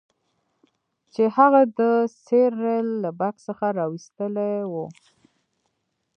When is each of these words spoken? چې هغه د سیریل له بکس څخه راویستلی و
چې 1.13 1.23
هغه 1.35 1.61
د 1.79 1.81
سیریل 2.23 2.87
له 3.03 3.09
بکس 3.19 3.41
څخه 3.47 3.65
راویستلی 3.77 4.53
و 4.71 4.73